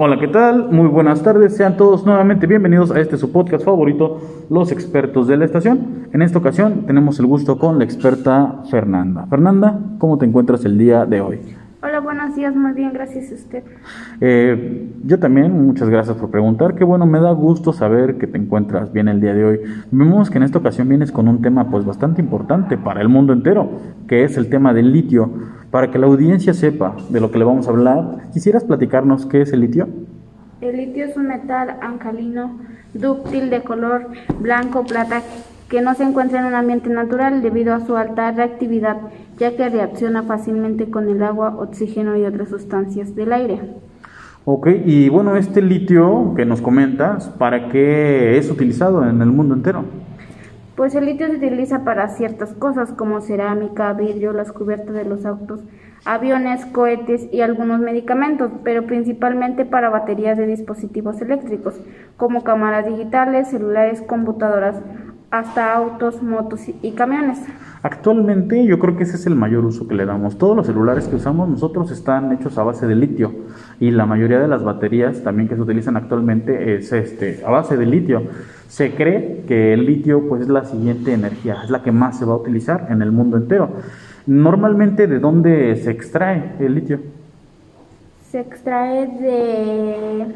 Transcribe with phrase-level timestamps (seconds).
[0.00, 0.70] Hola, ¿qué tal?
[0.70, 1.56] Muy buenas tardes.
[1.56, 6.08] Sean todos nuevamente bienvenidos a este su podcast favorito, Los expertos de la estación.
[6.12, 9.26] En esta ocasión tenemos el gusto con la experta Fernanda.
[9.26, 11.40] Fernanda, ¿cómo te encuentras el día de hoy?
[11.80, 13.62] Hola, buenos días, muy bien, gracias a usted.
[14.20, 16.74] Eh, yo también, muchas gracias por preguntar.
[16.74, 19.60] Qué bueno, me da gusto saber que te encuentras bien el día de hoy.
[19.92, 23.32] Vemos que en esta ocasión vienes con un tema pues bastante importante para el mundo
[23.32, 23.70] entero,
[24.08, 25.30] que es el tema del litio.
[25.70, 29.42] Para que la audiencia sepa de lo que le vamos a hablar, ¿quisieras platicarnos qué
[29.42, 29.88] es el litio?
[30.60, 32.58] El litio es un metal alcalino
[32.92, 34.08] dúctil de color
[34.40, 35.22] blanco plata
[35.68, 38.96] que no se encuentra en un ambiente natural debido a su alta reactividad,
[39.38, 43.60] ya que reacciona fácilmente con el agua, oxígeno y otras sustancias del aire.
[44.44, 49.54] Ok, y bueno, este litio que nos comentas, ¿para qué es utilizado en el mundo
[49.54, 49.84] entero?
[50.74, 55.26] Pues el litio se utiliza para ciertas cosas como cerámica, vidrio, las cubiertas de los
[55.26, 55.60] autos,
[56.04, 61.78] aviones, cohetes y algunos medicamentos, pero principalmente para baterías de dispositivos eléctricos
[62.16, 64.76] como cámaras digitales, celulares, computadoras,
[65.30, 67.38] hasta autos, motos y camiones.
[67.82, 70.38] Actualmente yo creo que ese es el mayor uso que le damos.
[70.38, 73.32] Todos los celulares que usamos nosotros están hechos a base de litio
[73.78, 77.76] y la mayoría de las baterías también que se utilizan actualmente es este a base
[77.76, 78.22] de litio.
[78.68, 82.24] Se cree que el litio pues es la siguiente energía, es la que más se
[82.24, 83.70] va a utilizar en el mundo entero.
[84.26, 87.00] Normalmente de dónde se extrae el litio?
[88.30, 90.34] Se extrae de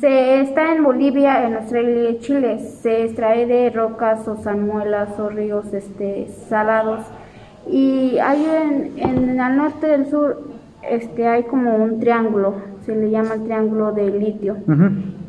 [0.00, 2.58] se está en Bolivia, en Australia y Chile.
[2.58, 7.04] Se extrae de rocas o salmuelas o ríos este, salados.
[7.66, 13.10] Y hay en, en el norte del sur este, hay como un triángulo, se le
[13.10, 14.56] llama el triángulo de litio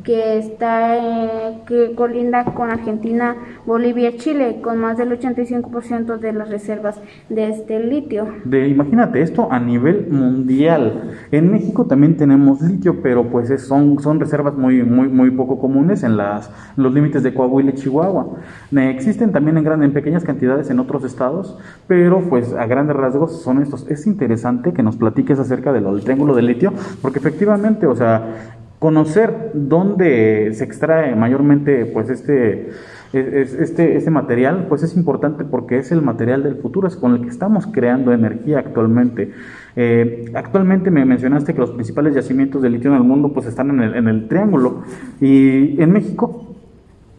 [0.04, 6.50] que está eh, que colinda con Argentina, Bolivia Chile, con más del 85% de las
[6.50, 8.28] reservas de este litio.
[8.46, 11.16] De, imagínate esto a nivel mundial.
[11.32, 16.04] En México también tenemos litio, pero pues son, son reservas muy, muy, muy poco comunes
[16.04, 18.38] en las, los límites de Coahuila y Chihuahua.
[18.76, 21.58] Eh, existen también en, gran, en pequeñas cantidades en otros estados,
[21.88, 23.90] pero pues a grandes rasgos son estos.
[23.90, 29.52] Es interesante que nos platiques acerca del triángulo de litio, porque efectivamente, o sea, conocer
[29.54, 32.70] dónde se extrae mayormente pues este,
[33.12, 37.22] este, este material, pues es importante porque es el material del futuro, es con el
[37.22, 39.34] que estamos creando energía actualmente.
[39.76, 43.70] Eh, actualmente me mencionaste que los principales yacimientos de litio en el mundo pues están
[43.70, 44.84] en el, en el triángulo
[45.20, 46.46] y en México.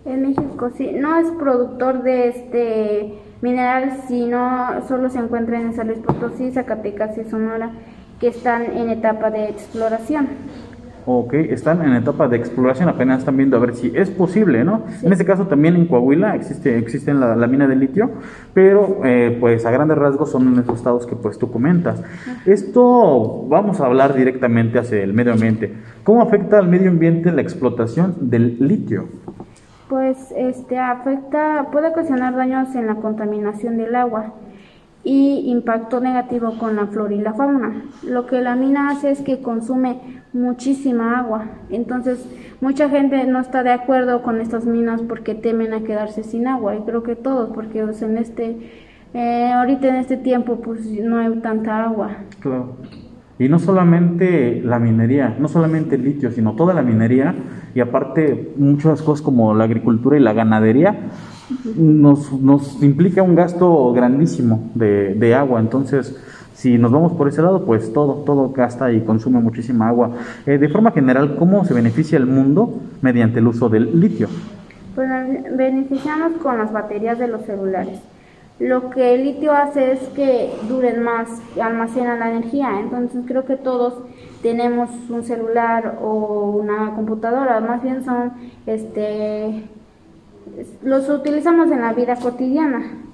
[0.06, 5.88] En México sí, no es productor de este mineral, sino solo se encuentra en San
[5.88, 7.70] Luis Potosí, Zacatecas y Sonora,
[8.18, 10.28] que están en etapa de exploración.
[11.06, 14.84] Ok, están en etapa de exploración, apenas están viendo a ver si es posible, ¿no?
[15.02, 18.10] En este caso también en Coahuila existe, existe la, la mina de litio,
[18.52, 22.02] pero eh, pues a grandes rasgos son en esos estados que pues tú comentas.
[22.44, 25.72] Esto vamos a hablar directamente hacia el medio ambiente.
[26.04, 29.08] ¿Cómo afecta al medio ambiente la explotación del litio?
[29.88, 34.34] Pues este afecta, puede ocasionar daños en la contaminación del agua
[35.02, 37.84] y impacto negativo con la flora y la fauna.
[38.06, 41.46] Lo que la mina hace es que consume muchísima agua.
[41.70, 42.26] Entonces,
[42.60, 46.76] mucha gente no está de acuerdo con estas minas porque temen a quedarse sin agua.
[46.76, 48.56] Y creo que todos, porque en este,
[49.14, 52.10] eh, ahorita en este tiempo, pues no hay tanta agua.
[52.40, 52.76] Claro.
[53.38, 57.34] Y no solamente la minería, no solamente el litio, sino toda la minería
[57.74, 60.94] y aparte muchas cosas como la agricultura y la ganadería
[61.76, 65.60] nos, nos implica un gasto grandísimo de, de agua.
[65.60, 66.16] Entonces,
[66.54, 70.10] si nos vamos por ese lado, pues todo, todo gasta y consume muchísima agua.
[70.44, 74.28] Eh, de forma general, ¿cómo se beneficia el mundo mediante el uso del litio?
[74.94, 75.08] Pues
[75.56, 78.00] beneficiamos con las baterías de los celulares.
[78.58, 81.28] Lo que el litio hace es que duren más,
[81.58, 82.78] almacenan la energía.
[82.78, 83.94] Entonces creo que todos
[84.42, 88.32] tenemos un celular o una computadora, más bien son,
[88.66, 89.64] este,
[90.82, 93.09] los utilizamos en la vida cotidiana.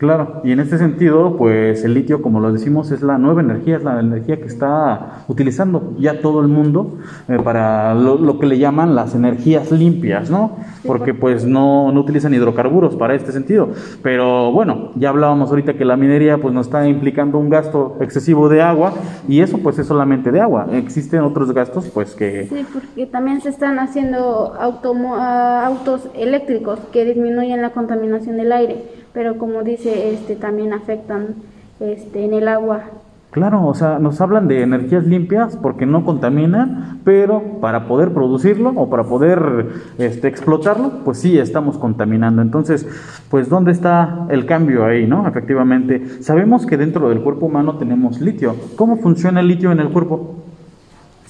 [0.00, 3.76] Claro, y en este sentido, pues el litio, como lo decimos, es la nueva energía,
[3.76, 6.96] es la energía que está utilizando ya todo el mundo
[7.28, 10.56] eh, para lo, que le llaman las energías limpias, ¿no?
[10.86, 13.72] Porque pues no, no utilizan hidrocarburos para este sentido.
[14.02, 18.48] Pero bueno, ya hablábamos ahorita que la minería pues nos está implicando un gasto excesivo
[18.48, 18.94] de agua
[19.28, 20.66] y eso pues es solamente de agua.
[20.72, 22.46] Existen otros gastos pues que...
[22.46, 28.99] Sí, porque también se están haciendo ah, autos eléctricos que disminuyen la contaminación del aire
[29.12, 31.34] pero como dice, este también afectan
[31.80, 32.84] este en el agua
[33.30, 38.70] Claro, o sea, nos hablan de energías limpias porque no contaminan, pero para poder producirlo
[38.70, 39.66] o para poder
[39.98, 42.42] este, explotarlo, pues sí estamos contaminando.
[42.42, 42.88] Entonces,
[43.30, 45.28] pues ¿dónde está el cambio ahí, no?
[45.28, 48.56] Efectivamente, sabemos que dentro del cuerpo humano tenemos litio.
[48.74, 50.34] ¿Cómo funciona el litio en el cuerpo?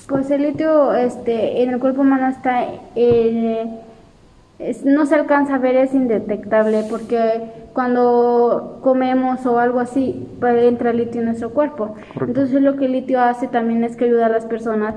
[0.08, 2.64] Pues el litio este, en el cuerpo humano está...
[2.96, 3.68] Eh,
[4.84, 10.92] no se alcanza a ver, es indetectable porque cuando comemos o algo así pues, entra
[10.92, 11.94] litio en nuestro cuerpo.
[12.20, 14.94] Entonces lo que el litio hace también es que ayuda a las personas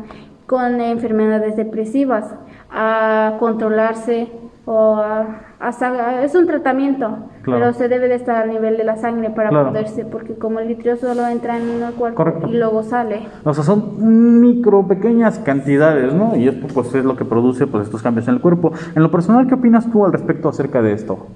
[0.48, 2.25] con enfermedades depresivas
[2.69, 4.27] a controlarse
[4.65, 9.30] o a, es un tratamiento, pero se debe de estar a nivel de la sangre
[9.30, 13.27] para poderse, porque como el litio solo entra en el cuerpo y luego sale.
[13.44, 16.36] O sea, son micro pequeñas cantidades, ¿no?
[16.38, 18.71] Y esto pues es lo que produce pues estos cambios en el cuerpo.
[18.95, 21.27] En lo personal, ¿qué opinas tú al respecto acerca de esto?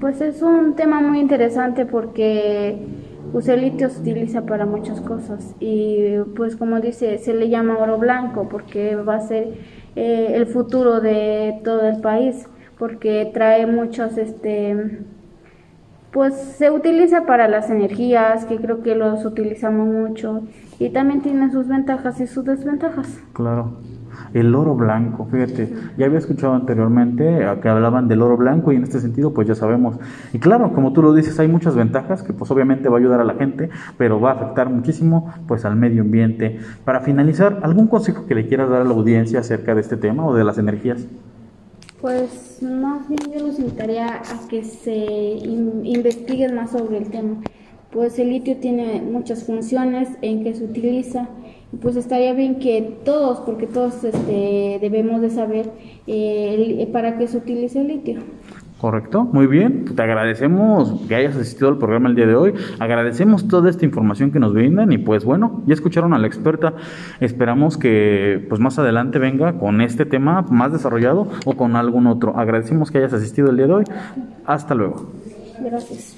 [0.00, 2.86] Pues es un tema muy interesante porque
[3.32, 7.76] pues el litio se utiliza para muchas cosas y pues como dice, se le llama
[7.78, 9.54] oro blanco porque va a ser
[9.96, 12.46] eh, el futuro de todo el país
[12.78, 15.00] porque trae muchos, este,
[16.12, 20.42] pues se utiliza para las energías, que creo que los utilizamos mucho,
[20.78, 23.20] y también tiene sus ventajas y sus desventajas.
[23.32, 23.72] Claro.
[24.34, 28.82] El oro blanco, fíjate, ya había escuchado anteriormente que hablaban del oro blanco y en
[28.82, 29.96] este sentido pues ya sabemos.
[30.32, 33.20] Y claro, como tú lo dices, hay muchas ventajas que pues obviamente va a ayudar
[33.20, 36.58] a la gente, pero va a afectar muchísimo pues al medio ambiente.
[36.84, 40.26] Para finalizar, ¿algún consejo que le quieras dar a la audiencia acerca de este tema
[40.26, 41.06] o de las energías?
[42.00, 47.42] Pues más bien yo los invitaría a que se investiguen más sobre el tema.
[47.90, 51.28] Pues el litio tiene muchas funciones en que se utiliza.
[51.80, 55.70] Pues estaría bien que todos, porque todos este, debemos de saber
[56.06, 58.20] eh, para qué se utiliza el litio.
[58.78, 59.84] Correcto, muy bien.
[59.96, 62.54] Te agradecemos que hayas asistido al programa el día de hoy.
[62.78, 66.74] Agradecemos toda esta información que nos brindan y pues bueno, ya escucharon a la experta.
[67.18, 72.38] Esperamos que pues más adelante venga con este tema más desarrollado o con algún otro.
[72.38, 73.84] Agradecemos que hayas asistido el día de hoy.
[74.46, 75.12] Hasta luego.
[75.60, 76.16] Gracias.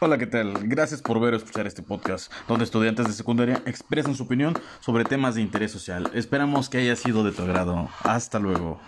[0.00, 0.54] Hola, ¿qué tal?
[0.68, 5.04] Gracias por ver o escuchar este podcast, donde estudiantes de secundaria expresan su opinión sobre
[5.04, 6.08] temas de interés social.
[6.14, 7.88] Esperamos que haya sido de tu agrado.
[8.04, 8.80] Hasta luego.